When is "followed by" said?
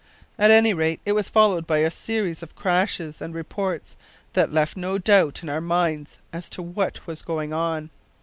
1.29-1.77